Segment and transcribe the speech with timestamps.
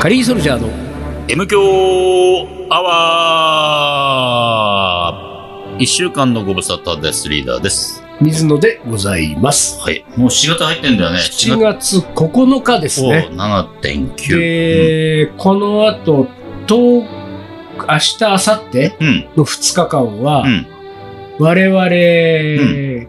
[0.00, 0.70] カリーソルジャーの
[1.28, 1.60] M 強
[2.70, 7.28] アワー一週間のご無沙汰です。
[7.28, 8.02] リーダーです。
[8.18, 9.78] 水野でございます。
[9.78, 10.02] はい。
[10.16, 11.18] もう7月入ってんだよね。
[11.18, 13.28] 7月9日ですね。
[13.30, 14.38] お7.9。
[14.38, 16.28] で、この後、
[16.66, 17.04] 10明
[17.98, 18.40] 日、明後
[18.72, 19.28] 日うん。
[19.36, 20.66] の2日間は、うん。
[21.38, 21.90] 我々、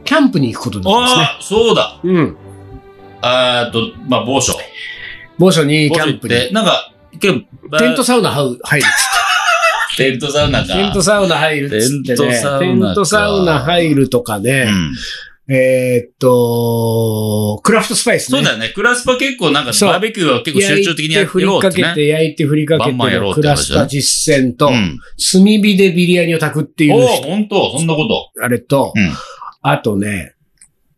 [0.03, 1.21] キャンプに行くことになりますね。
[1.21, 2.01] ああ、そうだ。
[2.03, 2.35] うん。
[3.21, 4.57] あーっと、まあ、某所。
[5.37, 6.33] 某所にキャンプに。
[6.35, 10.67] 行って、なんか、 テントサウナ入る入るっつっ テントサウナか。
[10.67, 10.73] て。
[10.73, 12.03] テントサウナ入るっつってね。
[12.05, 14.67] テントサウナかテントサウナ入るとかね。
[14.69, 14.93] うん。
[15.53, 18.37] えーっと、クラフトスパイスね。
[18.37, 18.69] そうだよね。
[18.69, 21.83] クラスパ結構なんかバーベキューは結構集中的にやって振りろうってね。
[21.83, 24.97] かけて、焼いて振りかけてバンバンやろうっクラスパ実践と、うん。
[25.33, 27.77] 炭火でビリヤニを炊くっていおう、お本当？
[27.77, 28.31] そんなこと？
[28.41, 29.11] あれと、うん。
[29.63, 30.35] あとね、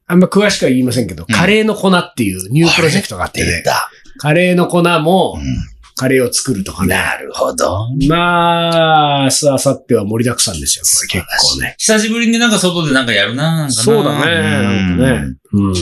[0.05, 3.89] あんま詳しくは言いませんけど、うんカレーの粉っていうニュープロジェクトがあってね、た。
[4.17, 5.73] カレーの粉もうん。
[5.95, 6.95] カレーを作るとかね。
[6.95, 7.87] なるほど。
[8.09, 11.75] まあ、明日、明後日は盛りだくさんですよ、これ結構ね。
[11.77, 15.73] 久しぶりになんか外でなんかやるななんかなそうだねなんかねうん。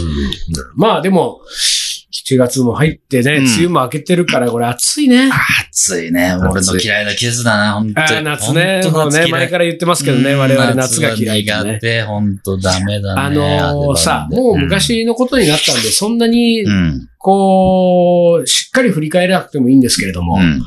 [0.76, 1.40] まあでも、
[2.12, 5.30] 7月も入ってね、うん梅雨も明けてるから、これ暑いね。
[5.72, 6.36] 暑いね。
[6.36, 8.24] 俺の嫌いな季節だな、本当に。
[8.26, 8.82] 夏ね。
[8.84, 11.74] 本当ね、前から言ってますけどね、我々夏が嫌いだね。
[11.76, 13.22] 苦手、本当ダメだね。
[13.22, 17.08] あのーさ、もう昔のことになったんで、そんなにう、ん。
[17.18, 20.62] こう、しっかり振り返らなくてもいいんですけれども、うん。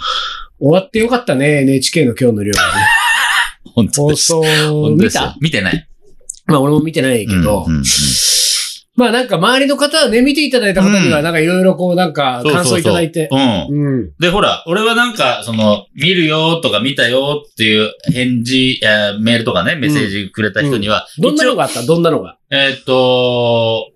[0.61, 2.73] 終わってよかったね、NHK の今日の量がね。
[3.75, 4.33] 本当です。
[4.33, 5.37] 放送見た？
[5.41, 5.89] 見てない。
[6.47, 7.85] まあ俺も見てないけど、うんうんうん
[8.97, 13.29] まあなんか周りの方はね、見ていただいた方にはなんかいろいろこうなんか感想いただいて。
[13.31, 13.67] そうん。
[13.71, 14.13] うん。
[14.21, 21.83] で、ほら、俺はなんか、その、見るよとか見たよっていう返事、えーメールとかね、メッセージくれた人には、どんなのがあった？
[21.83, 22.39] どんなのが？
[22.51, 23.91] えーっと、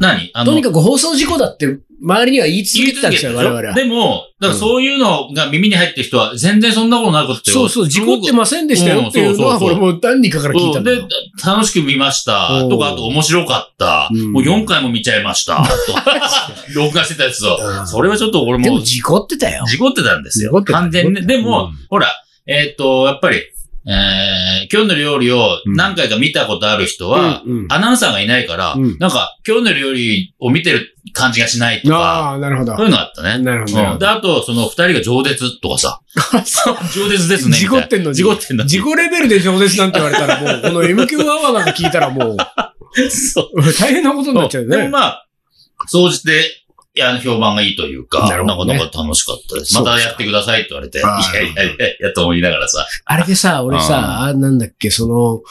[0.00, 0.30] 何？
[0.34, 3.74] あの、とにかく放送事故だって周りには言い続けてたんですよ、我々は。
[3.74, 11.08] でも、だからそういうのが耳に入ってる人は、全然そんなことないことってそうそう、事故ってませんでしたよっていうのは、うんそう何人かから聞いたんだでよ。、
[11.44, 12.48] 楽しく見ました。
[12.48, 14.10] うんとか、あと面白かった。
[14.12, 15.56] うんもう4回も見ちゃいました。
[15.86, 17.56] とか、 録画してたやつを。
[17.60, 19.64] うんそれはちょっと俺もでも事故ってたよ。
[19.66, 20.52] 事故ってたんですよ。
[20.64, 21.22] 完全にね。
[21.22, 22.08] でも、うんほら、
[22.46, 23.42] えーっと、やっぱり、
[23.88, 32.86] えー、今日の料理を何回か見たことある人は、うんうんアナウンサーがいないから、うんなんか、今日の料理を見てる感じがしないとか、ああ、なるほどそう。
[32.86, 33.38] いうのあったね。
[33.38, 37.56] なるほどなるほどうんで、あと、その二人が饒舌とかさ、饒舌ですね。
[37.56, 38.70] 事故ってんのに事故ってんのに。
[38.70, 42.36] 事故レベルで饒舌なんて言われたらもう、この MQ アワーなんか聞いたらもう、
[43.10, 43.62] そう。
[43.78, 44.88] 大変なことになっちゃうよでもね。
[44.88, 45.26] まあ、
[45.86, 46.65] 総じて、
[46.96, 49.74] いや、評判がいいというか、なねなかなか楽しかったです。
[49.74, 52.86] またやってくださいって言われて、いやいやいやいや、と思いながらさ。
[53.04, 55.42] あれでさ、俺さ、あなんだっけ、その、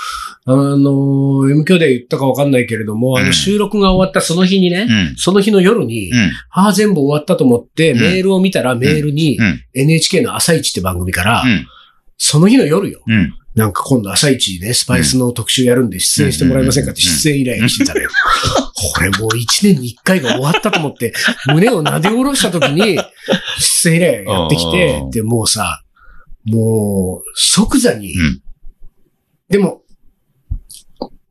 [0.51, 5.15] あの、M 響で言ったかわかんないけれども、あうんの収録が終わったその日にねう、ん。
[5.17, 6.31] その日の夜に、うん。
[6.49, 9.63] ああ、全部終わったと思って、うんメールを見たらメールにう、ん。
[9.75, 11.67] NHK の朝一って番組からう、ん。
[12.17, 13.01] その日の夜よ。
[13.05, 13.35] うん。
[13.53, 18.09] なんか今度朝一ね、スパイスの特集やるんで出演してもらえませんかってうん出演依頼がしてたのよ。
[18.93, 21.13] これもう一年に一回が終わったと思って、
[21.47, 22.99] 胸を撫で下ろした時に、
[23.59, 25.81] 出演依頼がやってきてうん、で、もうさ、
[26.45, 28.41] もう、即座にうん、
[29.49, 29.81] でも、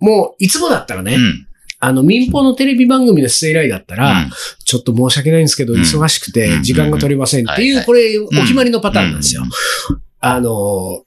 [0.01, 1.47] もう、いつもだったらねう、ん。
[1.81, 4.29] あの、民放のテレビ番組の出演依頼だったら、
[4.65, 5.81] ちょっと申し訳ないんですけど、うん。
[5.81, 6.63] 忙しくうてん。
[6.63, 9.43] 時間が取れませんっていう、これ、お決まりのパターンなんですよ。
[10.21, 11.05] あの、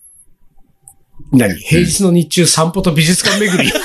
[1.32, 1.56] 何？
[1.56, 3.74] 平日の日中散歩と美術館巡り、ね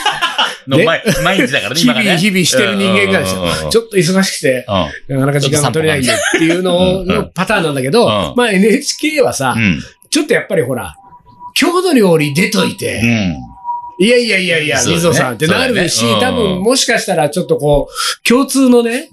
[0.66, 2.00] の毎毎日だからね、日々。
[2.02, 3.46] 日々してる人間がですよ。
[3.46, 4.64] よちょっと忙しくて、
[5.08, 8.08] なかなか時間が取れないんでっていうのうんのパターンなんだけど、うん。
[8.36, 9.80] まあ NHK はさう、ん。
[10.10, 10.94] ちょっとやっぱりほら、
[11.54, 13.02] 郷土料理出といて、
[13.98, 19.08] いやいやいやいや、水野さんってなるし、多分もしかしたらちょっとこう、共通のね。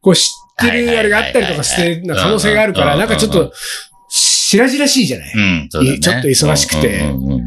[0.00, 0.30] こう知
[0.62, 3.00] ってるあれがあったりとかして、な可能性があるから、うん。
[3.00, 3.52] なんかちょっと、
[4.50, 5.32] 白々しいじゃない？
[5.34, 5.68] うん。
[5.70, 7.42] そうだねちょっと忙しくてうんうんうんっ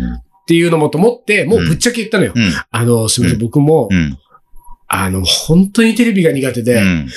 [0.47, 2.34] ていうのもと思って、もうぶっちゃけ言ったのよ。
[2.35, 2.52] うん。
[2.72, 4.17] あの、すみません、うん僕も、うん。
[4.87, 7.08] あの、本当にテレビが苦手で、うん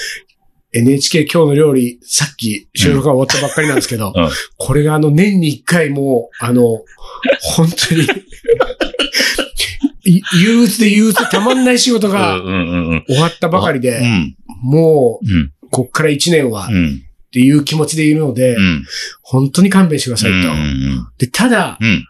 [0.76, 4.28] NHK 今日の料理、さっき収録が終わったばっかりなんですけど、うん
[4.58, 6.62] これがあの、年に一回もう、あの、
[7.42, 8.02] 本当に、
[10.04, 13.04] い憂鬱で憂鬱でたまんない仕事がうんうんうん。
[13.06, 14.36] 終わったばかりで、うん。
[14.62, 15.52] もう、うん。
[15.70, 16.68] こっから一年は、
[17.34, 17.40] っうん。
[17.40, 18.84] ていう気持ちでいるので、うん。
[19.22, 20.36] 本当に勘弁してくださいと。
[20.36, 21.08] うん。
[21.18, 22.06] で、ただ、うん。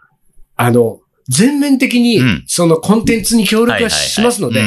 [0.57, 4.63] あの、全面的にうん、そのコンテンツに協力はしますので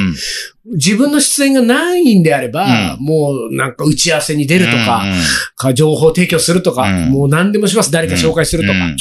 [0.66, 5.14] 自分の出演がないんであれば、うもうなんか打ち合わせに出るとか、うん
[5.56, 7.92] か情報提供するとか、うんもう何でもします。
[7.92, 8.80] 誰か紹介するとか。
[8.80, 8.98] うん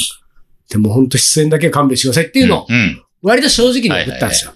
[0.69, 3.01] でも本当出演だけは勘弁してくださいっていうのを、うん。
[3.21, 4.51] 割と正直に送ったんですよ。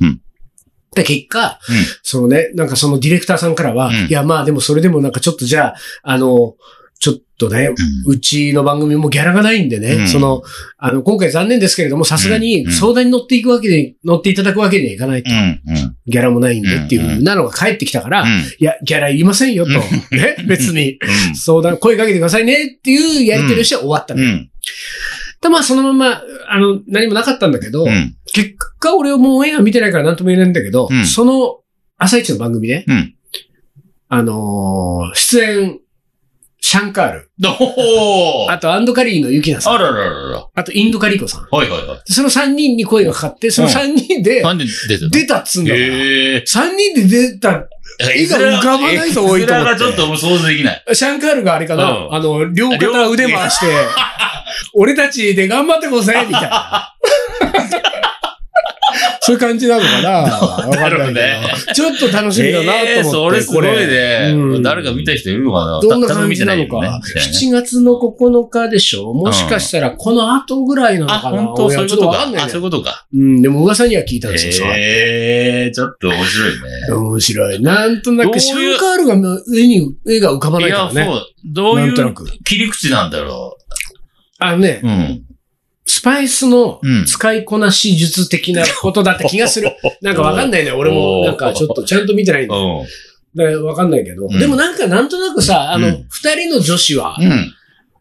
[0.94, 6.56] で、結果、うんそのね、なんかそのディレクターさんからは、うんいやまあでもそれでもなんかちょっとじゃあ、あの、
[7.02, 7.72] ちょっとね、
[8.06, 10.44] うちの番組もギャラがないんでね、うんその、
[10.78, 15.32] あの、今回残念ですけれども、さすがにうん相談に乗っていくわけで、乗っていただくわけにはいかないと。
[16.06, 19.72] ギャラもないんでっていうなのが返ってきたから、うんいや、ギャラいりませんよと。
[20.16, 20.92] ね、別に。
[20.92, 24.22] うん相談、声かけてくださいねっていうやり取りをして終わったの。
[24.22, 24.50] うん。
[25.42, 28.16] で、まあ、そのまま、あの、何もなかったんだけど、うん。
[28.32, 31.62] 結果俺はもうオンエア見てないから何とも言えないんだけど、うんその、
[31.98, 33.16] 朝一の番組で、うん。
[34.10, 35.80] あのー出演、
[36.64, 40.48] シャンカール、おーあとアンドカリーのユキナさん、あららららら。
[40.54, 41.48] あとインドカリコさん。
[41.50, 42.02] はいはいはい。
[42.08, 45.10] でその3人に声がかかって、その3人でなんで出てたの？
[45.10, 45.84] 出たっつうんだから。
[45.84, 46.44] へえ。
[46.48, 47.68] 3人で出た、
[48.16, 50.86] 絵が浮かばないと多いと思ってがちょっともう想像できない。
[50.94, 53.66] シャンカールがあれかな、うんあの、両肩腕回して、
[54.76, 56.96] 俺たちで頑張ってこせみたいな。
[59.24, 60.10] そういう感じなのかな
[60.68, 61.74] わかるねど。
[61.74, 62.92] ちょっと楽しみだなと思って。
[62.92, 64.34] えーそれすごいこれね。
[64.34, 66.82] うん誰か見た人いるのかなどんなた感じなのか。
[66.82, 71.70] ね7月の9日でしょもしかしたらこの後ぐらいなのあ、かな本当？
[71.70, 72.32] そういうことか。
[72.36, 73.06] あ、そういうことか。
[73.14, 74.68] うん、でも噂には聞いたんですよ。
[74.76, 76.94] ええ、ちょっと面白いね。
[76.94, 77.62] 面白い。
[77.62, 81.06] なんとなく、シャンカールが上に、絵が浮かばないいや、からね。
[81.06, 81.26] そう。
[81.46, 83.58] どういう切り口なんだろ
[84.40, 85.22] あのねう。、うん。
[85.94, 89.76] スパイスのうん使いこなし術的な ことだった気がする。
[90.02, 90.72] なんかわかんないね。
[90.72, 92.56] 俺もなんかちょっとちゃんと見てないんだ。
[92.56, 92.86] うん。
[93.36, 94.26] だからわかんないけど。
[94.26, 97.54] うんでもなんかなんとなくさ、あのうん、二人の女子は、うん。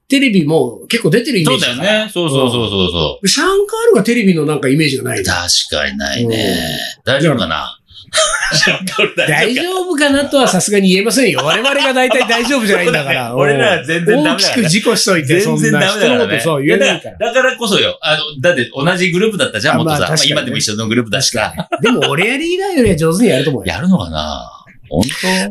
[0.07, 2.11] テレビも結構出てるイメそうージからだよね。
[2.13, 2.91] そうそうそうそう
[3.23, 5.21] そシャンカールがテレビのなんかイメージがなう。
[5.21, 5.35] いな。
[5.35, 6.79] 確かにないね。
[7.05, 7.80] 大丈夫かな？
[9.29, 11.41] 大丈夫かなとはさすがに言えませんよ。
[11.45, 13.35] 我々が大体大丈夫じゃないんだから。
[13.37, 16.19] 俺らは全然ダメだ大きく事故しといて、そ全然んなダメだからね。
[16.19, 17.19] 人のことそう言えないから。
[17.19, 17.99] だだからこそよ。
[18.03, 20.01] あの、だって同じグループだったじゃん、あもっとさ。
[20.01, 21.55] まあまあ今でも一緒のグループだしさ。
[21.81, 23.73] でも俺やリーダーよりは上手にやると思うよ。
[23.73, 24.51] やるのかな？
[24.91, 25.03] 本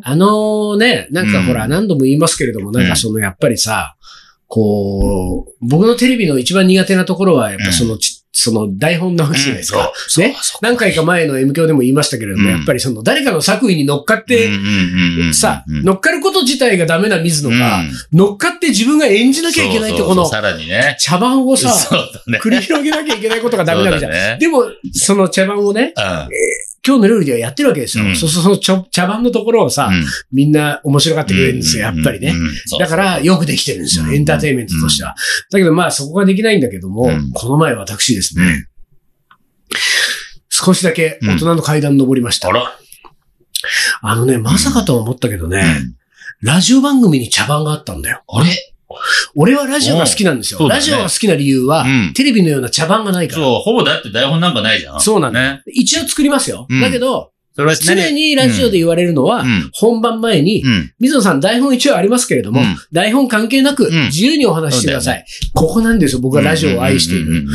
[0.03, 3.95] あのね、なんかほら、うん何度も言いますけれども、なんかそのやっぱりさ、
[4.47, 9.91] こう、僕のテレビの一番苦手なところは、やっぱそのち、その台本なわけじゃないですか。
[9.95, 10.35] そうね。
[10.61, 14.49] 何回か前の M 教でも言いましたけれども、うんやっぱりその誰かの作為に乗っかって、
[15.33, 17.83] さ、の乗っかること自体がダメな水野が、
[18.13, 20.95] 乗っかって自分が演じなきゃいけないってこのさらにね。
[20.99, 21.69] 茶番をさ、
[22.27, 22.39] ね。
[22.39, 24.11] 繰り広げなきゃいけないことがダメなわけじゃん。
[24.13, 25.93] ねでも、その茶番をね、
[26.85, 28.05] 今日のルールではやってるわけですよ。
[28.05, 32.33] うんそうそう、その茶茶番のところをさ、うんみんな面白がってくれるんですよ、やっぱりね。
[32.79, 35.15] だから、よくできてるんですよ、うんエンターテインメントとしては。
[35.51, 38.67] だけど、まあ、そこができないんだけども、うんこの前私ですね、うん
[40.49, 42.49] 少しだけ大人の階段登りました。
[42.49, 42.77] あら。
[44.01, 45.95] あのね、まさかとは思ったけどね、うん
[46.41, 48.23] ラジオ番組に茶番があったんだよ。
[48.29, 48.49] あれ？
[49.35, 50.59] 俺はラジオが好きなんですよ。
[50.61, 53.43] ねラジオが好きな理由は、うんテレビのような茶番がないから。
[53.43, 54.99] そう、ほぼだって台本なんかないじゃん。
[54.99, 55.61] そうなんだね。
[55.67, 56.65] 一応作りますよ。
[56.69, 59.69] うんだけど、それは常にラジオで言われるのは、うん。
[59.73, 60.93] 本番前に、うん。
[60.99, 65.25] 水野さん台本一応ありますけれども、うん台本関係なくうん自由にお話ししてください。
[65.53, 67.47] ここなんですよ、僕はラジオを愛している。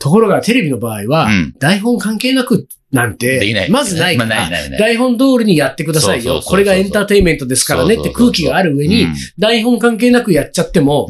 [0.00, 3.68] ところがテレビの場合は、うん台本関係なくなんて。
[3.70, 4.78] まずないかまあら。
[4.78, 6.40] 台本通りにやってくださいよ。
[6.44, 9.06] これがエンターテインメントですからねって空気がある上に、
[9.38, 11.06] 台本関係なくやっちゃっても。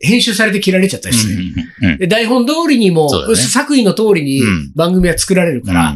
[0.00, 2.08] 編集されて切られちゃったりする。
[2.08, 5.94] 台本通りにも、作為の通りにうん番組は作られるから、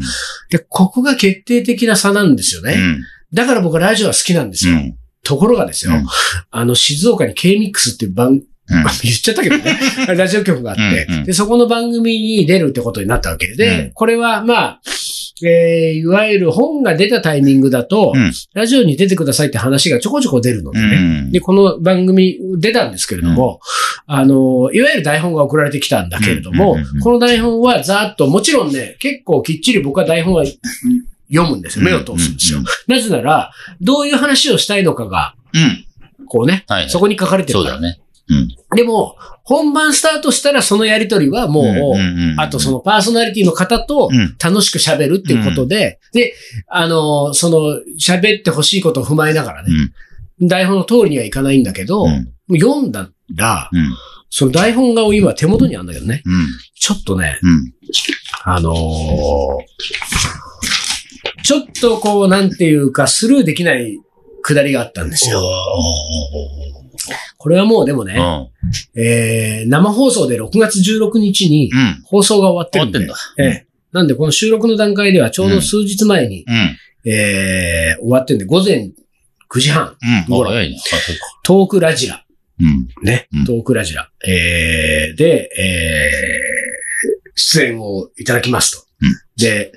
[0.49, 2.75] で、ここが決定的な差なんですよね。
[2.75, 4.75] うんだから僕はラジオは好きなんですよ。
[4.75, 6.07] うんところがですよ、うん
[6.51, 8.43] あの、静岡に K-MIX っていう番、うん
[9.03, 9.79] 言っちゃったけどね、
[10.15, 11.25] ラジオ局があって、うんうん。
[11.25, 13.91] で、そこの番組に出るってことになったわけで、うん。
[13.95, 14.81] これはまあ、
[15.43, 18.33] えー、いわゆる本が出たタイミングだと、うん。
[18.55, 20.87] ラジオに出てくださいって話がちょこちょこ出るのでね。
[20.97, 21.33] うん。
[21.33, 23.61] で、この番組出たんですけれども、
[24.07, 27.01] あの、いわゆる台本が送られてきたんだけれども、うんうんうんうん。
[27.01, 30.45] この台本はざーっと、もちろんね、結構きっちり僕は台本は
[31.33, 31.85] 読むんですよ。
[31.85, 32.59] 目を通すんですよ。
[32.59, 35.85] うんなぜなら、どういう話をしたいのかが、うん。
[36.27, 36.91] こうね、はいはい。
[36.91, 37.75] そこに書かれてるから。
[37.75, 38.01] そうだね。
[38.29, 38.49] うん。
[38.77, 41.65] でも、本番スタートしたらそのやりとりはもう、
[42.39, 46.35] あとその、のパーソナリティの方とうん楽しく喋るっていうことで、で、
[46.69, 49.71] あの、その喋ってほしいことを踏まえながらね、
[50.41, 53.95] 台本の通りにはいかないんだけど、うん読んだら、うん。
[54.31, 56.47] その台本が今手元にあるんだけどね、うん。
[56.75, 57.73] ちょっとね、うん。
[58.45, 58.75] あのー
[61.43, 63.99] ちょっとこう、なんていうか、スルーできない
[64.43, 65.41] 下りがあったんですよ。
[67.37, 69.01] これはもうでもね、うん。
[69.01, 72.03] えー、生放送で6月16日にうん。
[72.05, 73.51] 放送が終わってるんで、終わってんだ。
[73.51, 76.51] ええなんでこの収録の段階ではちょうど数日前に、う
[77.09, 77.11] ん。
[77.11, 78.91] えー、終わってんで、午前
[79.51, 79.97] 9時半、
[80.29, 80.35] うん。
[80.35, 80.77] ほら早いね。
[80.77, 82.25] あそうかトークラジラ、
[82.61, 82.89] うん。
[83.03, 88.87] ね、うんトークラジラ、えー、で、えー、出演をいただきますと。
[89.03, 89.73] うんで、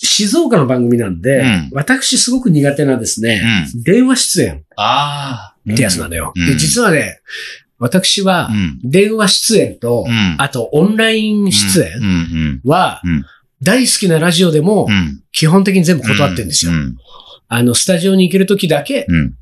[0.00, 3.42] 静岡の番組なんで、うん私すごく苦手なですうね、
[3.76, 3.82] ん。
[3.82, 5.72] 電話出演ああ。
[5.72, 6.32] ってやつなんだよ。
[6.34, 7.20] うんで実はね、
[7.78, 8.78] 私はうん。
[8.90, 10.36] 電話出演と、うん。
[10.38, 11.92] あとオンライン出うん演
[12.64, 12.70] うん。
[12.70, 13.24] はうん、
[13.62, 15.22] 大好きなラジオでもう、ん。
[15.32, 16.72] 基本的に全部断ってるんですよ。
[16.72, 16.96] うん。
[17.48, 19.04] あの、スタジオに行けるときだけ。
[19.08, 19.34] うん。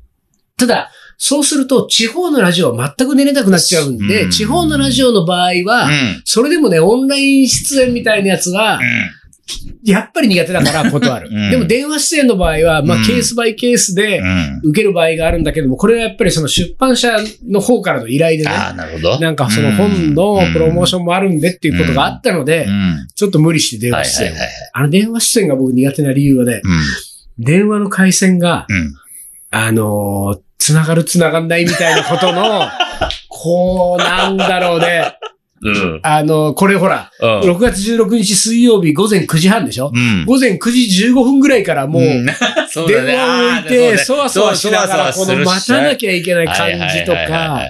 [0.57, 6.21] ただ、そうすると、地方のラジオは全く寝れなくなっちゃうんで、うん地方のラジオの場合うは、ん。
[6.25, 8.79] それでもね、オンライン出演みたいなやつは、
[9.83, 11.29] やっぱり苦手だから断る。
[11.31, 14.61] うんでも電話出演の場合は、まあうんケースバイケースでうん。
[14.69, 17.15] 受ける場合があるんだけども、これはやっぱりその出版社
[17.47, 19.19] の方からの依頼でね、ああ、なるほど。
[19.19, 23.07] なんかその本のプロモーショョンもあるんでっていうことがあったのでう、ん。
[23.15, 24.33] ちょっと無理して電はい話出演。
[24.73, 27.43] あの電話出演が僕苦手な理由はね、うん。
[27.43, 28.93] 電話の回線が、うん。
[29.49, 32.67] あのー、つながるつながんないみたいなことの、
[33.29, 35.16] こう、なんだろうね。
[35.61, 35.99] うん。
[36.03, 37.39] あの、これほら、うん。
[37.51, 39.91] 6月16日水曜日午前9時半でしょ？
[39.93, 40.25] うん。
[40.25, 42.03] 午前9時15分ぐらいからもう、
[42.87, 47.61] 電話を置いて、そわそわしながら、この待たなゃきゃいけない感じとか、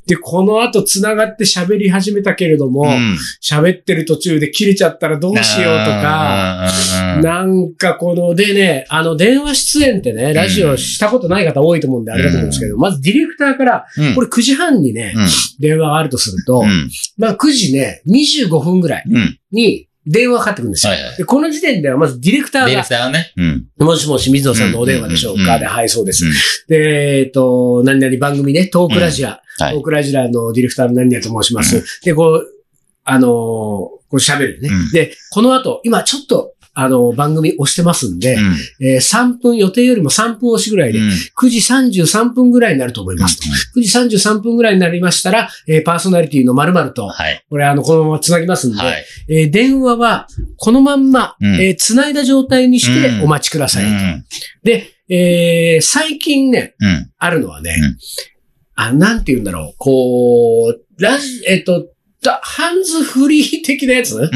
[0.11, 3.17] で、この後繋がって喋り始めたけれども、ん。
[3.41, 6.67] 喋ってる途中で切れちゃったらどうしようとか、
[7.15, 15.27] うん、なんかこの、でね、あの、電話出演ってね、ラジオしたことない方多いと思うんであれだと思うんですけど、まずディレクターから、うん、これ9時半にね、うん、
[15.61, 19.39] 電話があるとすると、うん、まあ9時ね、25分ぐらいうん。
[19.53, 20.93] に電話がかかってくるんですよ。
[20.93, 21.17] はいはい。
[21.17, 23.33] で、この時点ではまずディレクターがディレク、ターはね。
[23.37, 23.67] うん。
[23.79, 26.25] もしもし水野さんのお電話でしょうか、うんで、はい、そうです。
[26.25, 26.31] うん
[26.67, 32.01] で、えっ、と、何々番組ね、トークラジラ、はいトークラジラのディレクターの何々と申します。
[32.03, 32.47] で、こう、
[33.03, 38.55] あのーこう喋るね、うんで、この後、今ちょっと、あの番組押してますんで、うん。
[38.87, 43.79] えー3分、予定よりも3分押しぐらいで、うん9時33分ぐらいになると思いますと。
[43.79, 47.43] 9時33分ぐらいになりましたら、えーパーソナリティの〇〇と、はい。
[47.49, 49.05] これあの、このまま繋ぎますんで、はい。
[49.29, 53.85] えー電話は、このまんま、うんえー繋いだ状態にしてうんお待ちください。
[53.85, 54.25] うん。
[54.63, 57.09] で、えー最近ね、うん。
[57.17, 57.97] あるのはね、うん
[58.75, 61.87] あ、なんて言うんだろう、こう、ラジ、えっと、
[62.23, 64.15] だハンズフリー的なやつ？
[64.15, 64.29] うん。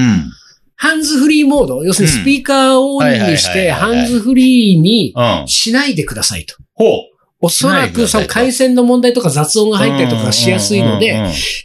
[0.77, 5.47] ハンズフリーモード要するにスピーカーをオンにして、ハンズフリーにうん。
[5.47, 6.55] しないでくださいと。
[6.73, 7.15] ほう。
[7.41, 11.07] おそらくその回線の問題とか雑音が入ったりとかしやすいので、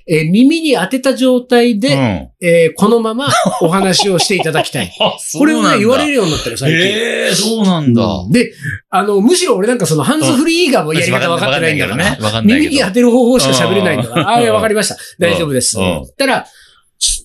[0.06, 2.46] えー耳に当てた状態うん、で、うん。
[2.46, 3.28] えーこのまま
[3.62, 4.92] お話をしていただきたい。
[5.00, 6.80] あ、 これをね、言われるるようになってる、最近。
[6.80, 8.26] ええ、そうなんだ。
[8.30, 8.52] で、
[8.90, 12.44] あの、むしろ俺なんかそのハンズフリー以外もやり方分かってないんだから、ね。
[12.44, 14.96] 耳に当てる方法しか喋れないんだから、ああ、いやわかりました。
[15.18, 15.78] 大丈夫です。
[15.78, 16.46] うんたら、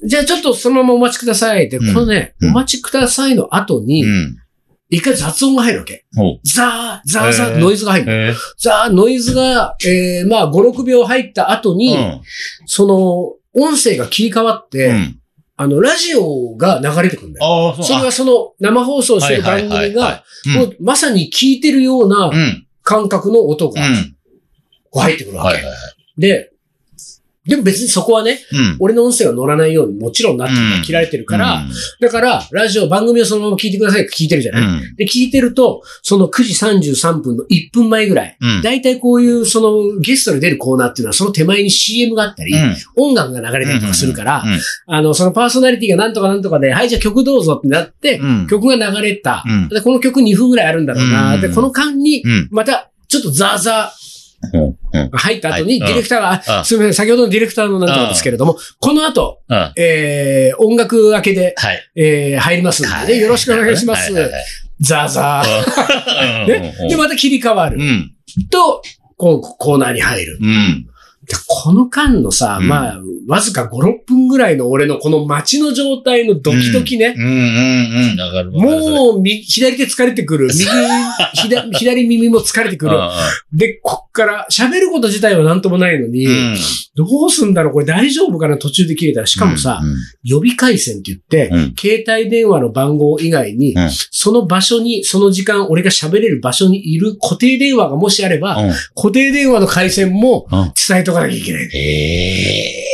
[0.05, 4.37] じゃあちょっとそのままお待ちくださいって、うんこのね、うんお待ちくださいの後にう、ん。
[4.89, 6.05] 一回雑音が入るわけ。
[6.43, 8.13] ザー、ザーザーノイズが入るの。
[8.13, 11.75] えザー、ノイズが、えー、まあ、5、6秒入った後え。
[11.75, 12.21] に、うん。
[12.67, 15.19] その、音声が切り替わって、うん。
[15.57, 17.75] あの、ラジオが流れてくるんだよ。
[17.81, 20.23] それがその生放送してる番組が、
[20.79, 22.67] まさに聞いてるようなうん。
[22.83, 24.15] 感覚の音がうん。
[24.91, 25.61] こう入ってくるわけ。
[26.17, 26.51] で、
[27.47, 28.77] でも別にそこはね、うん。
[28.79, 31.63] 俺の音声が乗らないようにもちろんなってるからうん切られてるから、
[31.99, 34.65] だから、ラジオ、番組をそのまま聞いてくださいって聞いてるじゃうん。
[34.65, 34.95] ない、うん。
[34.95, 36.53] で、聞いてると、その9時
[36.97, 38.61] 33分の1分前ぐらい、うん。
[38.61, 42.75] だいたいこういうそのゲストで出るコーナーっていうのはその手前に CM があったり、うん。
[42.95, 48.47] 音楽が流れたりとかするから、うんあの、そのパーソナリティがなんとかなんとかで、はい、じゃあ曲どうぞってなって、うん。
[48.47, 49.43] 曲が流れた。
[49.45, 51.35] うんで、この曲2分ぐらいあるんだろうな。
[51.35, 52.47] うんで、この間に、うん。
[52.51, 53.75] また、ちょっとザーザうん。
[53.75, 53.91] ーが
[55.11, 55.93] 入った後に、はい。
[55.93, 56.59] ディレクターが、うん。
[56.59, 59.41] あすみません、先ほどのディレクターのなんとかですけれども、この後。
[59.77, 61.55] えー、音楽明けで、
[61.95, 64.11] えー、入りますんでね、よろしくお願いします。
[64.13, 64.23] はい。
[64.23, 64.31] はい。
[64.31, 64.43] はい。
[64.81, 66.47] ザーザー。
[66.47, 66.75] ね。
[66.89, 67.77] で、また切り替わる。
[67.79, 67.83] う。
[67.83, 68.11] ん。
[68.49, 68.81] と、
[69.17, 70.37] こう、コーナーに入る。
[70.41, 70.87] うん。
[71.27, 77.15] でこの間のさ、うんまあ、わずか5、6分ぐらいの俺のこの街の状態のドキドキね。
[77.17, 77.23] うん。
[77.23, 78.11] うん。
[78.11, 78.21] うん。
[78.21, 78.79] わかるわかる。
[78.81, 80.47] もう、右、左手疲れてくる。
[80.53, 80.65] 右、
[81.33, 82.97] 左、左耳も疲れてくる。
[83.53, 86.55] で、こっから、喋ること自体はなんともないのに、うん。
[86.95, 89.27] どうすんだろうこれ大丈夫かな途中で切れたら。
[89.27, 89.81] しかもさ、
[90.23, 98.73] 予備回線って言って、うん携帯電話の番号以外に、うんその場所に、その時間、俺が喋れる場所にいる固定電話がもしあれば、うん。
[98.95, 100.71] 固定電話の回線もうん。
[100.87, 101.63] 伝えとかなきゃいけない。
[101.63, 102.85] へえ。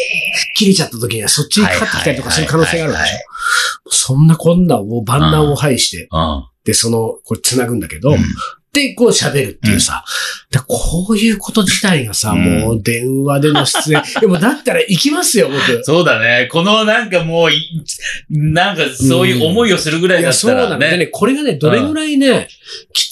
[0.55, 3.89] 切れちゃった時にはそっちにかかってきたりとかする可能性があるでしょ。
[3.89, 8.23] そんなこんなを万難を排して、はで、その、これ繋ぐんだけど、いはい。
[8.73, 10.05] で、こう喋るっていうさ、
[10.49, 14.01] でこういうこと自体がさ、うんもう電話での出演。
[14.21, 15.83] でもだったら行きますよ、僕。
[15.83, 16.47] そうだね。
[16.49, 17.83] このなんかもうい、
[18.29, 20.79] なんかそういう思いをするぐらいだっそうなの。
[20.79, 20.97] でたらね。
[20.99, 22.47] ね、これがね、どれぐらいね、
[22.93, 23.10] きつ、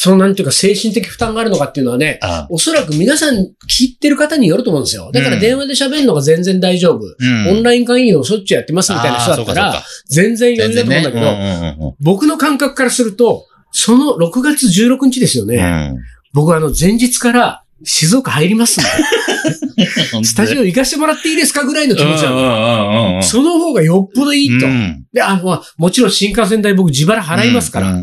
[0.00, 3.34] そのなんていうか精神的負担があるのかっていうのはね、あおそらく皆さん
[3.68, 5.10] 聞いてる方によると思うんですよ。
[5.12, 7.00] だから電話で喋るのが全然大丈夫。
[7.00, 11.18] うんオンライン会議をしょっちゅうやってますみたいな人だったら全然余全裕だと。
[11.18, 15.56] 思うんだけど、うんうんうん僕の感覚からすると、その6月16日ですよね。
[15.56, 15.98] うん
[16.32, 18.90] 僕はあの前日から静岡入りますんで、
[20.18, 20.24] うん。
[20.24, 23.22] スタジオ行かせてもらっていいですかぐらいの気持ちなの。
[23.22, 24.66] その方がよっぽどいいと。
[24.66, 27.96] うんで、あの、もちろん新幹線代僕自腹払いますから、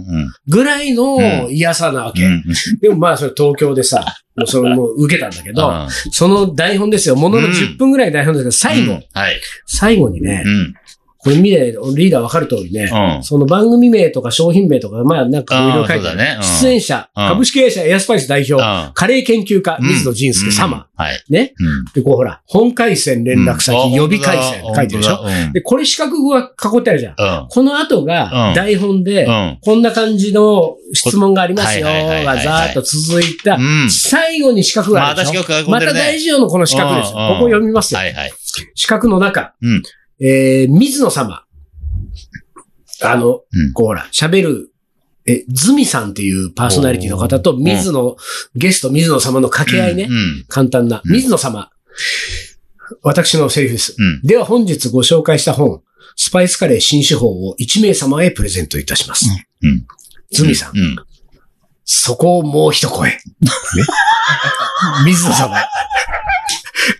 [0.47, 2.23] ぐらいの嫌さなわけ。
[2.25, 2.43] うんうん
[2.81, 4.03] でもまあ、それ東京でさ、
[4.35, 7.15] もうそれもう受けたんだけど、 うんその台本ですよ。
[7.15, 9.39] もののうん10分ぐらい台本ですけど、最後、うんはい。
[9.65, 10.73] 最後にね、うん。
[11.25, 12.83] これ見て、リーダーわかる通りね、
[13.17, 13.23] うん。
[13.23, 18.57] その番組名とか商品名とか、まあなんかいろいろ書いてあるねうん出演者、うん株式会社エアスパイス代表、う
[18.89, 20.87] んカレー研究家、水野仁介うん様。
[20.95, 21.23] はい。
[21.29, 21.55] ね。
[21.59, 21.85] うん。
[21.95, 25.25] で、こうほら、本回線連絡先、うん予備回線書いてるでしょ？
[25.25, 27.15] うんで、これ四角語が囲ってあるじゃん。
[27.17, 27.47] うん。
[27.49, 29.57] この後うんが台本で、うん。
[29.63, 33.59] こんな感じの質問がありますよ、がざーっと続いたう。
[33.59, 33.89] ん。
[33.89, 35.69] 最後に四角があるでしょ？
[35.71, 38.01] また大事よのこの四角ですここ読みますよ。
[38.01, 38.31] はいはい。
[38.75, 39.55] 四角の中。
[39.61, 39.81] うん
[40.19, 41.43] えー、水野様。
[43.03, 44.71] あの、うんこうほら、喋る、
[45.27, 48.15] え、ズミさんっていうパーソナリティの方と、水野、
[48.55, 50.07] ゲスト水野様の掛け合いね。
[50.09, 50.45] うん。
[50.47, 51.01] 簡単な。
[51.03, 51.71] うん水野様。
[53.01, 53.95] 私のセリフです。
[53.97, 54.21] うん。
[54.21, 55.81] では本日ご紹介した本、
[56.15, 59.25] スパイスカレー新手法を1名様へプレゼントいたします。
[59.61, 59.85] うん。
[60.31, 60.77] ズミさん。
[60.77, 60.95] うん。
[61.83, 63.09] そこをもう一声。
[63.09, 63.17] ね。
[65.05, 65.57] 水野様。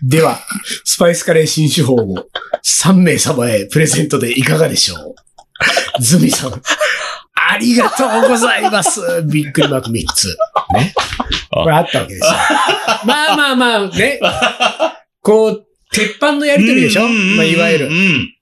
[0.02, 0.40] では、
[0.84, 2.26] スパイスカレー新手法を
[2.66, 4.96] 3名様へプレゼントでいかがでしょ
[5.98, 6.02] う？
[6.02, 6.52] ズミさん。
[7.34, 9.22] ありがとうございます。
[9.24, 10.36] びっくりマーク3つ。
[10.74, 10.92] ね？
[11.50, 12.32] これあったわけですよ。
[13.06, 14.18] まあまあまあ、ね。
[15.22, 17.04] こう、鉄板のやりとりでしょ？
[17.04, 17.90] うんまあ、いわゆるう。
[17.90, 18.35] ん。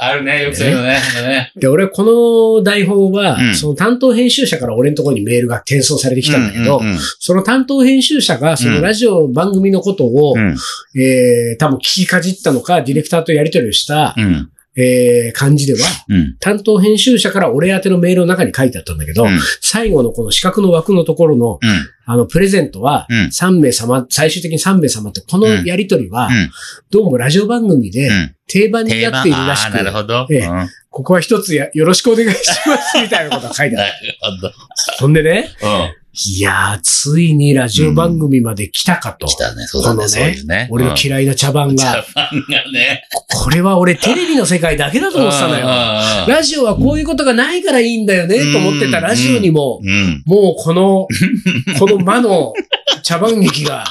[0.00, 1.00] あるね、よくそういうのね。
[1.22, 6.80] ねで、俺、この台本は、うんその担当編集者から俺のところにメールが転送されてきたんだけど、
[7.18, 10.56] その担当編集者が、そのラジオ番組のことを、うん。
[11.00, 14.50] えー、多分聞きかじったのか、ディレクターとやり取りをした、うん。
[14.80, 16.36] えー、感じでは、うん。
[16.38, 21.88] 担当編集者から俺宛てのメールの中に書いてあったんだけど、うん最後のこの四角の枠のところの、うん。
[22.06, 26.50] あの、プレゼントは、うん3名様、最終的に3名様って、このやり取りは、うん
[26.90, 28.34] どうもラジオ番組でうん。
[28.46, 30.26] 定番に定番なっているらしあーなるく、ほど。
[30.30, 33.92] ええうんなるここは一つやよろしくお願いします、みたいなことが書いてある。
[34.40, 34.52] ほど。
[35.00, 36.07] ほんでね、うん。
[36.26, 39.26] いやー、ついにラジオ番組まで来たかと。
[39.28, 40.68] 来たね、そうだね、このねね。
[40.70, 41.76] 俺の嫌いな茶番うん。
[41.76, 43.02] 茶が、番がね。
[43.28, 45.60] これは俺テレビの世界だけだと思ってたのよ。
[45.60, 45.66] よ
[46.26, 50.22] ラジオはこういうことがないからいいんだよね、と思ってたラジオにも、うん。
[50.26, 51.06] もうこの、
[51.78, 52.52] この魔の
[53.04, 53.84] 茶番劇が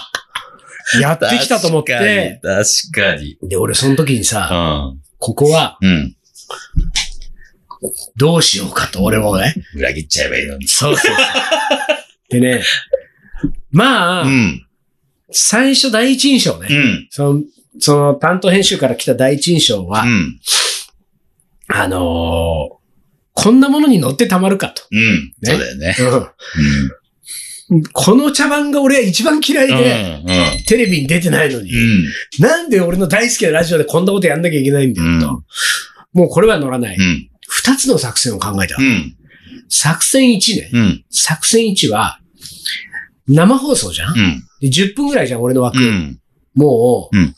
[0.99, 3.37] やってきたと思って、確かに。
[3.41, 5.79] で、俺その時にさ、確ここは。
[8.15, 9.53] どうしようかと、俺もね。
[9.75, 10.67] 裏切っちゃえばいいのに。
[10.67, 11.15] そうそうそう。
[12.29, 12.63] でね、
[13.71, 14.65] まあ、うん。
[15.31, 16.67] 最初第一印象ね。
[16.69, 17.07] うん。
[17.09, 17.43] その、
[17.79, 20.39] その担当編集から来た第一印象は、うん。
[21.67, 22.77] あのー
[23.39, 24.81] こんなものに乗ってたまるかと。
[24.91, 25.31] うん。
[25.43, 25.95] そうだよね。
[27.69, 29.77] うんこの茶番が俺は一番嫌いうん。
[29.77, 30.63] で、うん。
[30.65, 32.05] テレビに出てないのに、うん。
[32.39, 35.27] なんで俺の大好きなラジオでこんなことやんなきゃいけないんだよと。
[35.27, 35.43] うん
[36.13, 36.95] もうこれは乗らない。
[36.97, 37.29] うん。
[37.47, 38.77] 二つの作戦を考えた。
[39.69, 40.69] 作戦1ね。
[40.73, 41.05] うん。
[41.09, 42.19] 作戦1は、
[43.27, 44.43] 生放送じゃん、うん。
[44.61, 45.79] で ?10 分ぐらいじゃん、俺の枠。
[45.79, 46.19] うん。
[46.55, 47.35] もう、うん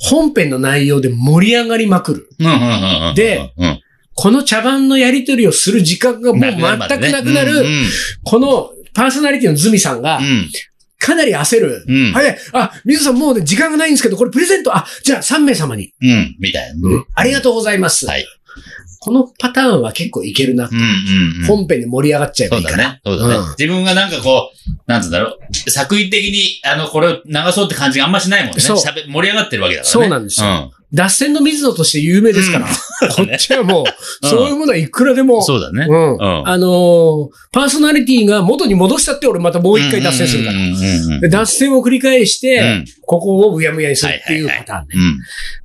[0.00, 2.28] 本編の内容で盛り上がりまくる。
[2.38, 3.14] うん。
[3.16, 3.80] で、うん。
[4.14, 7.86] この茶番のやりとりをする時間がもう全くなくなる、うん。
[8.24, 10.48] このパーソナリティのズミさんがう、ん。
[10.98, 11.84] かなり焦る。
[11.86, 12.12] うん。
[12.12, 15.92] はい、あ、水野さんもうね、時間がないんですけど、これプレゼント、あ、じゃあ3名様に。
[16.02, 16.36] うん。
[16.38, 17.04] みたいな。
[17.14, 18.06] ありがとうございます。
[18.06, 18.26] はい。
[19.00, 20.68] このパターンは結構いけるな。
[20.70, 20.78] うん。
[20.78, 21.46] うん。
[21.46, 23.00] 本編で盛り上がっちゃえばいういから。
[23.04, 23.28] そだね。
[23.28, 23.48] だねうん。
[23.58, 25.70] 自分がなんかこう、なんつうんだろう。
[25.70, 28.60] 作為的に、あの、これを流そうって感じがあんましないもんね。
[28.60, 29.90] そう喋盛り上がってるわけだからね。
[29.90, 32.66] そうなんですよ脱線の水野として有名ですから。
[33.14, 33.84] こっちはもう、
[34.22, 35.42] うんそういうものはいくらでもうん。。
[35.42, 35.86] そうだね。
[35.88, 36.12] うん。
[36.14, 40.52] うんあのーパーソナリティが元に戻したって俺またもう一回脱線するか
[41.20, 41.28] ら。
[41.28, 44.94] 脱線を繰り返して、うんここをうやむやにするっていうパターンね。
[44.94, 45.18] うん。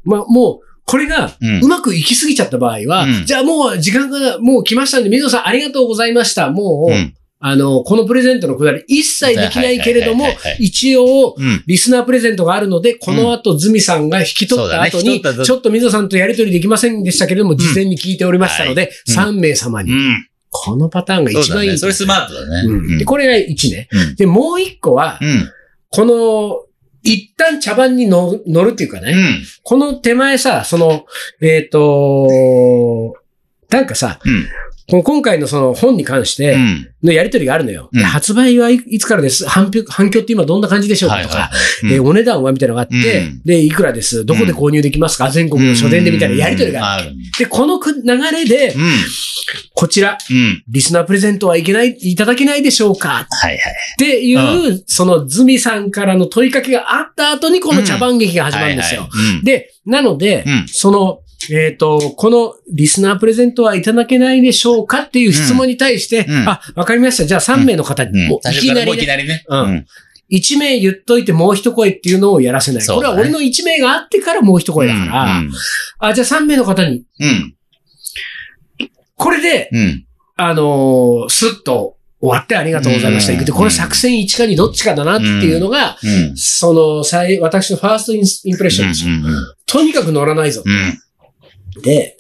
[0.03, 6.49] まあ、もう、これが、うまくいきすぎちゃった場合は、うんじゃあもう時間がもう来ましたんで、水野さんありがとうございました。
[6.49, 7.13] もう、うん。
[7.45, 10.25] あの、このプレゼントのくだり一切できないけれども
[10.59, 11.63] 一応、うん。
[11.67, 18.91] リスナープレゼントがあるので、この後、ズミさんが引き取った後に、ちょっと水野さんとやりとりできませんでしたけれども、事前に聞いておりましたので、はい
[19.29, 19.91] 3名様に。
[19.91, 20.27] うん。
[20.51, 21.77] このパターンが一番いい。
[21.77, 22.69] それスマートだね。
[22.69, 23.89] うんで、これが1ね。
[23.91, 24.15] うん。
[24.15, 25.49] で、もう1個は、うん。
[25.89, 26.72] この、
[27.03, 29.43] 一旦茶番に乗る乗るっていうかね、うん。
[29.63, 31.05] この手前さ、その、
[31.41, 33.15] えっ、と、
[33.69, 34.47] なんかさ、うん。
[34.87, 36.89] 今回のその本に関してうん。
[37.03, 37.89] のやりとりがあるのよ。
[37.91, 37.99] うん。
[37.99, 39.45] で発売はいいつからです？
[39.47, 43.41] 反響反響って今どんな感じでしょうかとか、はいはいえーお値段はみたいなのがあって、うん。
[43.43, 44.25] で、いくらです？
[44.25, 47.11] どこで購入できますか、全国の書店でみたいなやりとりがある。
[47.37, 48.81] で、このく流れでう、ん。
[49.73, 50.63] こちら、うん。
[50.67, 53.27] リスナープレゼントはいけない、いただけないでしょうか？
[53.29, 53.57] はいはい。
[53.57, 53.63] っ
[53.97, 59.01] ていう、そのズミさんからの問いかけがあった後にこの茶番劇が始まるんですよ。
[59.01, 59.37] はいはい。
[59.37, 59.43] うん。
[59.43, 60.65] で、なので、うん。
[60.67, 67.25] その、えっ、と、このリスナープレゼントはいただけないでしょうかっていう質問に対して、うんうんあ、わかりました。
[67.25, 69.43] じゃあ3名の方に、うんもういきなもういり、ね、きなりね。
[69.47, 69.85] うんうん。
[70.31, 72.81] 1名言っといてもう一声っていうのをやらせない。
[72.81, 75.51] ねこれは俺の1名があってからもう一声だから、うん
[75.99, 77.55] あ、じゃあ3名の方に、うん。
[79.15, 80.05] これで、うん。
[80.35, 83.33] あのースッと終わってありがとうございました。
[83.33, 86.37] うんで、これ作戦1か2どっちかだなっていうのが、うん。
[86.37, 89.11] その、最、私のファーストインインプレッションですよ。
[89.11, 89.23] うん。
[89.65, 90.63] とにかく乗らないぞ。
[91.75, 91.81] うん。
[91.81, 92.17] で、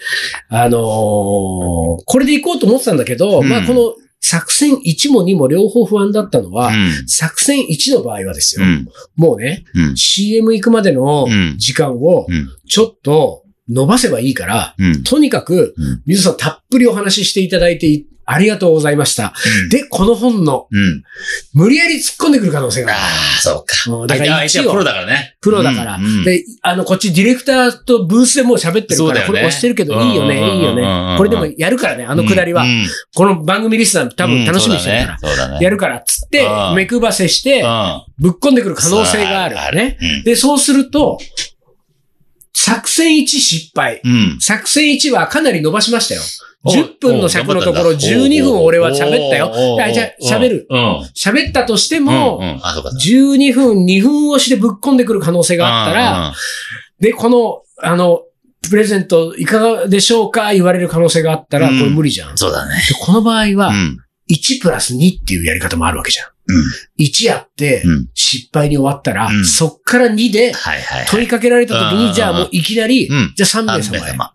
[0.49, 7.07] あのーこれで行こうと思ってたんだけど、うんまあこの作戦1も2も両方不安だったのは、うん。
[7.07, 8.87] 作戦1の場合はですよ、うん。
[9.17, 9.97] もうね、うん。
[9.97, 12.47] CM 行くまでのうん時間をうん。
[12.67, 15.03] ちょっと伸ばせばいいから、うん。
[15.03, 19.33] とにかくうん、水野さんたっぷりお話ししていただいてありがとうございました。
[19.69, 21.03] で、この本のうん。
[21.53, 22.99] 無理やり突っ込んでくる可能性がああ
[23.37, 23.75] あ、そうか。
[23.89, 23.97] る。
[23.97, 25.35] うんだから一相手はプロ応、だからね。
[25.41, 25.95] プロだから。
[25.95, 31.17] うんうんで、あの、こっちディレクターとブースでもう喋ってるから、ねこれ押してるけどいいよね、うんうんうんうんいいよね。
[31.17, 32.65] これでもやるからね、あのくだりはう。
[32.65, 35.47] んこの番組リスナー多分楽しみにしてるから。
[35.49, 35.59] ね。
[35.59, 35.63] ね。
[35.63, 38.03] やるからっつってう、ん目くばせして、うん。
[38.19, 39.55] ぶっ込んでくる可能性がある。
[39.75, 39.97] ね。
[40.01, 40.23] うん。
[40.23, 41.19] で、そうすると、
[42.65, 43.99] 作戦1失敗。
[44.05, 44.37] うん。
[44.39, 46.21] 作戦1はかなり伸ばしましたよ。
[46.63, 49.51] お10分の尺のところお頑張ったんだ12分俺は喋ったよ
[49.91, 50.99] じゃあ喋るうん。
[51.13, 52.05] 喋ったとしてうん。
[52.05, 52.59] も、うん。
[52.63, 52.91] あ、そうか。
[52.91, 56.33] 12分、2分押しでぶっ込んでくる可能性があったら、
[57.01, 58.21] で、この、あの、
[58.69, 62.31] プレゼントいかがでしょうか言われる可能性があったら、うんこれ無理じゃん。
[62.31, 62.75] うんそうだね。
[62.87, 63.97] でこの場合はう、ん。
[64.31, 66.27] 1プラス2っていうやり方もあるわけじゃん。
[66.47, 66.63] うん。
[66.99, 68.09] 1やってう、ん。
[68.13, 70.53] 失敗に終わったら、うんそっから2で。
[71.09, 73.33] 問いかけられた時に、うんじゃあもういきなり、うん。
[73.35, 74.11] じゃあ3名三様へ。
[74.11, 74.33] 様。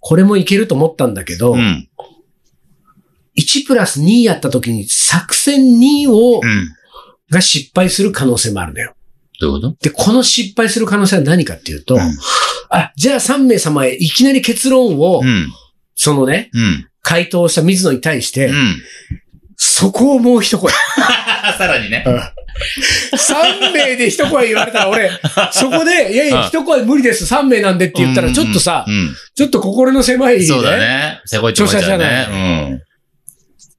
[0.00, 1.60] これもいけると思ったんだけど、うん。
[1.60, 1.88] うん。
[3.38, 6.68] 1プラス2やった時に作戦2を、うん。
[7.30, 8.94] が失敗する可能性もあるんだよ。
[9.40, 9.76] どういうこと？
[9.80, 12.00] で、この失敗する可能性は何かっていうと、うん
[12.70, 15.52] あ、じゃあ3名様へいきなり結論を、うん。
[15.94, 16.88] そのね、うん。
[17.02, 18.82] 回答した水野に対して、うん。
[19.66, 20.70] そこをもう一声。
[21.56, 22.04] さらにね。
[23.16, 25.10] 3名で一声言われたら俺、
[25.52, 29.16] そこで、いやいや、うん一声無理です、3名なんでって言ったら、ちょっとさう、ん。
[29.34, 31.20] ちょっと心の狭い、ね、そうだね。
[31.24, 32.82] せこいちょこいちゃう著者じゃね。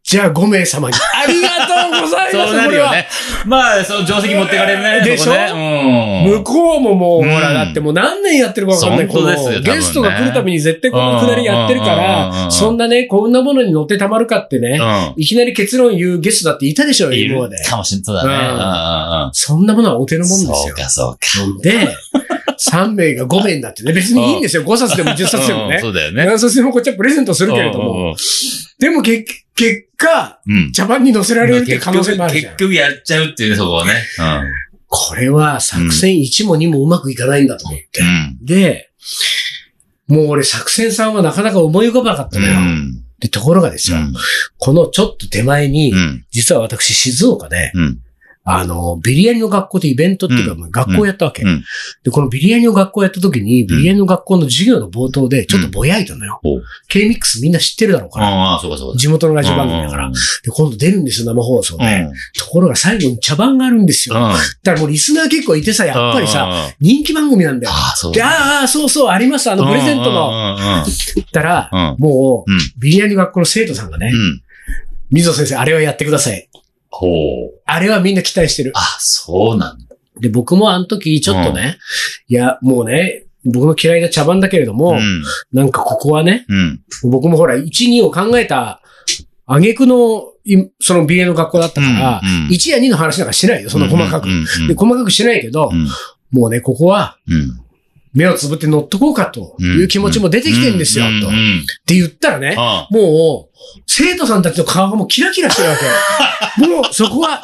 [0.08, 0.96] じゃあ5名様に。
[0.96, 2.30] ありがとうござうん。
[2.30, 2.68] います、そうな。
[2.68, 3.08] るよね。
[3.48, 5.02] まあ、そう、定石持ってかれるね。
[5.04, 5.32] でしょ？
[5.34, 6.32] ねうん。
[6.38, 9.08] 向こうももう、うんほら、だってもう何年やってるかわかんない。
[9.08, 15.22] 本当ですよこのゲストが来るたびに絶対このくだりやってるから、うんそんなね、こんなものに乗ってたまるかってね、うん。
[15.22, 17.58] いきなり結論言うゲストだっていたでしょ、い今まで。
[17.58, 18.06] るかもしれない。
[18.06, 19.30] そうだね。
[19.34, 20.56] そんなものはお手のもんですよ。
[20.56, 21.13] そうか、そう
[21.58, 21.63] か。
[21.63, 21.88] で、
[22.60, 24.63] 3名が5名になってね、別にいいんですよ。
[24.63, 25.80] 5冊でも10冊でもうんね。
[25.80, 26.26] そうだよね。
[26.26, 28.15] 何冊でもこっちはプレゼントするけれども。
[28.80, 30.39] でも結結果。
[30.74, 32.58] 茶番に乗せられるって可能性もあるじゃん結。
[32.58, 33.94] 局やっちゃうっていうね、そこをね。
[34.88, 38.04] これは作戦1も2もうまくいかないんだと思ってう。
[38.04, 38.38] ん。
[38.41, 38.91] で、
[40.08, 42.60] もう俺作戦さんはなかなか思い浮かばなかったうのよ。
[42.60, 43.06] ん。
[43.20, 43.98] で、ところがですよ、
[44.58, 46.26] このちょっと手前に、うん。
[46.32, 48.00] 実は私静岡で、うん。
[48.46, 51.64] あの、ビリヤニの学校でイベントっていうか、うんまあ学校をやったわけ、うん
[52.04, 56.40] で、このビリヤニの学校をやった時に、ビリヤニの学校の授業の冒頭でちょっとぼやいたのよ。
[56.90, 58.28] K-MIX みんな知ってるだろうから。
[58.30, 59.00] ああ、そうかそうか。
[59.00, 60.08] 地元のラジオ番組だから。
[60.08, 61.86] うんで、今度出るんですよ、生放送で。
[61.86, 62.12] うん。
[62.38, 64.16] ところが最後に茶番があるんですよ。
[64.16, 64.22] うん。
[64.22, 67.74] だからもうリスナー結構いてさ、やっぱりさ、さ、人気番組なんだよ。
[67.74, 68.14] ああ、そう。
[68.22, 69.50] ああ、そうそう、あります。
[69.50, 70.86] あの、プレゼントの、っ
[71.32, 71.70] たら。
[71.98, 72.60] もう、うん。
[72.78, 74.42] ビリヤニ学校の生徒さんがね、うん。
[75.12, 76.50] 水野先生、あれはやってください。
[76.98, 77.62] ほう。
[77.66, 78.72] あれはみんな期待してる。
[78.76, 79.96] あ、そうなんだ。
[80.20, 81.78] で、僕もあの時、ちょっとね、
[82.30, 85.24] いや、もうね、僕の嫌いな茶番だけれども、うん。
[85.52, 86.82] なんかここはね、うん。
[87.12, 88.82] 僕もほら、1、2を考えた、
[89.46, 94.26] 挙句の、いそのビリヤニの学校だったから、うんうん1や2の話なんかしてないよ、その細かく。
[94.26, 95.88] うんうんうんで、細かくしてないけど、うん
[96.32, 97.64] もうね、ここは、うん。
[98.15, 101.28] 目をつぶって乗っとこうかという気持ちも出てきてんですよ、と。
[101.28, 101.32] っ
[101.86, 105.75] て言ったらね、あもう、生徒さんたちの顔がもうキラキラしてるわ
[106.58, 106.65] け。
[106.67, 107.41] もう、そこは、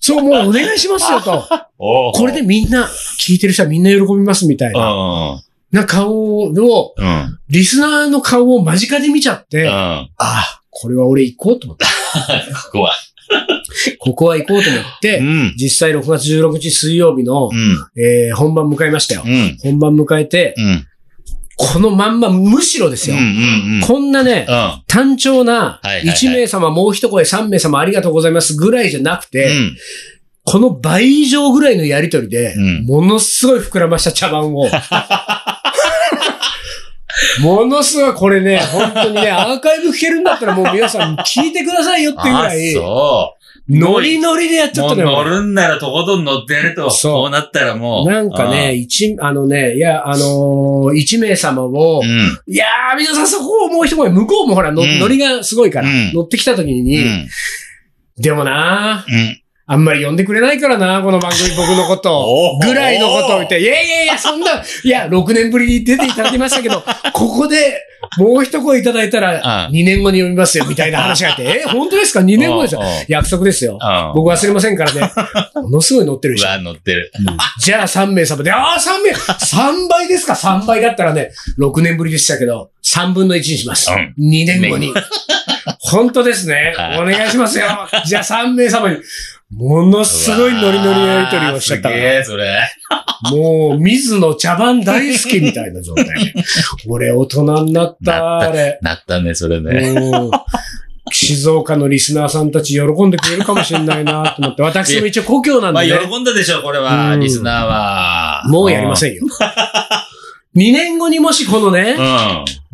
[0.00, 1.44] そう、もうお願いしますよと。
[1.78, 2.88] おこれでみんな、
[3.20, 5.40] 聞いてる人はみんな喜びますみたいな、うん。
[5.70, 7.38] な顔を、うん。
[7.48, 9.70] リスナーの顔を間近で見ちゃって、うん。
[9.70, 11.84] ああ、これは俺行こうと思って。
[12.66, 12.94] ここは。
[13.98, 15.54] ここは行こうと思って、うん。
[15.56, 17.76] 実際6月16日水曜日の、うん。
[18.00, 19.22] えー本番迎えましたよ。
[19.26, 19.56] うん。
[19.62, 20.86] 本番迎えて、うん。
[21.56, 23.22] このまんま、むしろですうんよ。
[23.22, 23.80] うんうん。
[23.82, 24.82] こんなね、うん。
[24.88, 29.76] 単調なはいはいはい1名様もう一声3名様ありがとうございますぐらいじゃなくて、うん。
[30.44, 34.68] この倍以上ぐらいのやりとりで、うんものすごい膨らました茶番を。
[37.40, 43.34] ものすごい、これね、本当にね、 アーカイブ聞けるんだったらもう皆さん聞いてくださいよっていうぐあらい、そ
[43.68, 45.10] ノリノリでやっちゃったのよ。
[45.10, 46.90] 乗るんならとことん乗ってやると。
[46.90, 48.10] そうこうなったらもう。
[48.10, 52.08] なんかね、一、あのね、いや、あのー一名様を、うん。
[52.46, 57.26] いやー、皆さんそこをもう一声、向こうもほら、のうんノリがすごいから、うん乗ってきた時うに、ん。
[58.18, 59.40] でもなー、うん。
[59.66, 67.82] あんまり呼んでくれないからな、この番組僕のこと ぐらいのことを言って、いやいやいや、そんな、いや、6年ぶりに出ていただきましたけど、 ここで
[68.18, 72.82] もう一声いただいたら、うん2年後に読みますよ、みたいな 話があって、え、本当ですか ?2 年後ですよ。
[73.08, 73.78] 約束ですよ。
[73.80, 74.12] うん。
[74.14, 75.10] 僕忘れませんからね。
[75.54, 76.42] ものすごい乗ってるし。
[76.42, 77.10] うわ、乗ってる。
[77.58, 83.90] じゃあ3名様で、ああ、3名、3倍ですか ?3 倍だったらね、6年ぶりでしたけど、3分の1にします。
[83.90, 84.92] うん2年後に。
[85.78, 86.74] 本当ですね。
[86.76, 87.66] はいお願いしますよ。
[88.04, 88.98] じゃあ3名様に。
[89.50, 92.60] ものすごいノリノリのやりとりをしちゃったすげえ、それ。
[93.30, 96.06] もう、水野茶番大好きみたいな状態。
[96.88, 98.78] 俺、大人になった、なったあれ。
[98.82, 99.70] なったね、それね。
[99.70, 100.30] うん
[101.12, 104.62] 静岡のリスナーさんたち喜んでくれるかもしれないなと思って。
[104.62, 105.84] 私も一応故郷なんまあ。
[105.84, 108.42] 喜んだでしょ、これは、うんリスナーは。
[108.46, 109.22] もうやりませんよ。
[110.56, 111.96] 2年後にもしこのね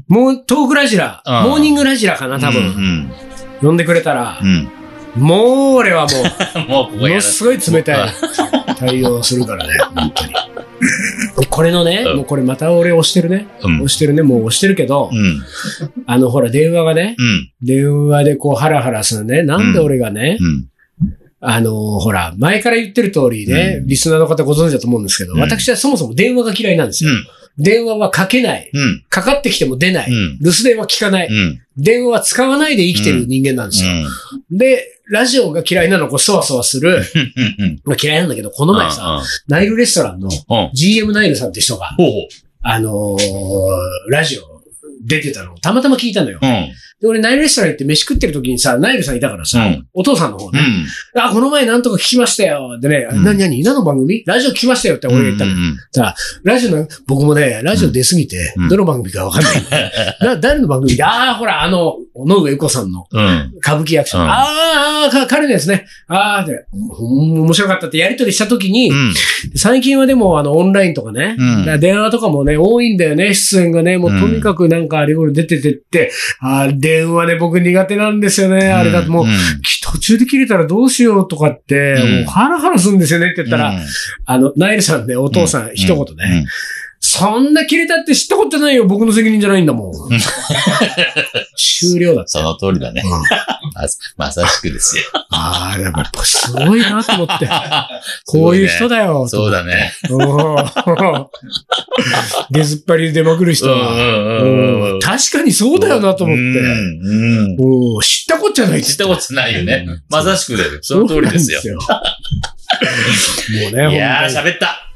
[0.09, 0.17] う、ん。
[0.17, 2.63] もうトークラジラ、うんモーニングラジラかな、多う分。
[2.63, 3.13] ん。
[3.61, 4.71] 呼んでくれたらう、ん。
[5.17, 6.09] もう俺はも
[6.57, 6.69] うん。
[6.69, 6.97] もう。
[6.99, 8.11] ものすごい冷たい
[8.77, 10.33] 対応するからね、 本当に。
[11.49, 13.47] これのね、うんもうこれまた俺押してるね。
[13.63, 13.89] うん押。
[13.89, 15.43] してるね、もう押してるけどう、ん。
[16.07, 17.51] あの、ほら、電話がね、うん。
[17.63, 19.43] 電話でこう、ハラハラするね。
[19.43, 20.67] なんで俺がね、うん。
[21.41, 27.11] あの、ほら、前から言ってる通りね、うんリスナーの方ご存知だと思うんですけど、うん私はそもそも電話が嫌いなんですよ。
[27.11, 27.27] うん。
[27.59, 28.71] 電話はかけない。
[28.73, 29.05] うん。
[29.09, 30.11] かかってきても出ない。
[30.11, 30.39] うん。
[30.41, 31.29] 留守電は聞かない。
[31.29, 31.61] うん。
[31.77, 33.91] 電話は使わないで生きてる人間なんですよ。
[34.51, 37.03] で、ラジオが嫌いなの、こう、そわそわする。
[37.59, 37.81] うん。
[37.85, 40.71] まあ嫌いなんだけど、この前さ、ナイルレストランのうん。
[40.73, 41.91] GM ナイルさんって人が、
[42.63, 44.60] あのーラジオ
[45.05, 46.39] 出てたのをたまたま聞いたのよ。
[46.43, 46.47] う。
[46.47, 46.73] うん。
[47.01, 50.61] で、俺ナイルレストラン行って飯食ってる時にさ、ナイルさんいたからさ、うんお父さんの方ね、
[51.15, 51.21] うん。
[51.21, 52.79] あ、この前なんとか聞きましたよ。
[52.79, 54.23] でね、うんな、になに何の番組？
[54.27, 55.53] ラジオ聞きましたよって俺が言ったの。
[55.53, 55.77] うん。
[56.45, 59.55] ラジオの、僕もね、ラジオ出すぎてうん、どの番組かわかんない。
[60.21, 60.97] な誰の番組？
[60.97, 63.53] で、ああ、ほら、あの、野上由子さんのうん。
[63.59, 64.19] 歌舞伎役者。
[64.19, 65.87] うんあーあ彼のやつね。
[66.07, 66.67] ああ、で、
[66.99, 69.15] うん面白かったってやりとりしたときに、うん。
[69.57, 73.97] 最近はでも、あの、オンラインとかね、うんだから電話とかもね、多いんだよね、出演がね。
[73.97, 78.71] もう、うんとにかくなんかあれこれ出ててって、あー電話ね、僕苦手なんですよね。
[78.71, 79.29] あれだともう、ん。
[79.83, 82.15] 途中で切れたらどうしようとかって、うん。
[82.17, 83.81] もうハラハラするんですよねって言ったら、うん。
[84.27, 86.47] あの、ナイルさんね、お父さん、一言ね、うん
[87.21, 89.93] そんな切れたって知ったことないよ、僕の責任じゃないんだもん。
[91.57, 92.25] 終了だっ。
[92.27, 93.03] その通りだね。
[93.05, 93.11] うん
[93.73, 95.05] ままさしくですよ。
[95.31, 97.49] ああ、やっぱすごいなと思って。
[98.27, 99.29] こういう人だよ。
[99.29, 99.93] そうだね。
[100.09, 100.57] うん
[102.51, 104.99] 出ずっぱりで出まくる人は。
[105.01, 106.43] 確かにそうだよなと思って。
[106.43, 106.57] うん。
[106.57, 107.13] う
[107.57, 107.95] ん。
[107.95, 109.87] うん知ったこっちゃない知ったことないよね。
[110.09, 110.79] まさしくだよ。
[110.83, 111.79] その通りですよ。
[113.63, 114.90] もうね、いやー、本喋った。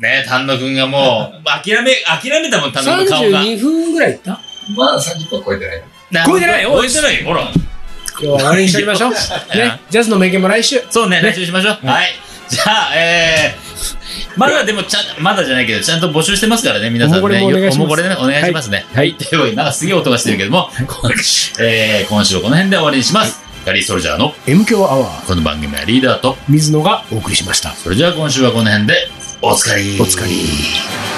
[0.00, 3.42] ね丹野くんがもう、諦め、諦めたもん、丹野の顔が。
[3.42, 4.40] 32分ぐらいいった？
[4.76, 5.82] まだ30分超えてない。
[6.10, 7.42] な超えてない超えてないほら。
[7.42, 9.12] 今日は終わりにしておきましょう。
[9.56, 9.80] ね。
[9.90, 10.82] ジャズの名言も来週。
[10.90, 11.86] そうね、来週しましょう。
[11.86, 12.12] はい。
[12.48, 13.96] じゃあ、えー、
[14.36, 17.18] まだでもちゃん、まだじゃないけど、ちゃんと募集してますからね、皆さんね。
[17.18, 18.84] おもこれもお願いしますおもこれね、お願いしますね。
[18.94, 19.14] はいはい。
[19.14, 20.70] というわけで、なんかすげえ音がしてるけども、
[21.60, 23.40] えー、今週はこの辺で終わりにします。
[23.64, 27.74] ガリーソルジャーの M 強アワー、この番組はリーダーと、水野がお送りしました。
[27.74, 29.08] それじゃあ今週はこの辺で、
[29.44, 30.00] お疲れ。
[30.00, 31.11] お疲れ。